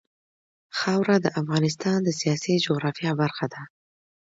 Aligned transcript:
خاوره 0.79 1.17
د 1.21 1.27
افغانستان 1.41 1.97
د 2.03 2.09
سیاسي 2.21 2.53
جغرافیه 2.65 3.11
برخه 3.21 3.45
ده. 3.53 3.61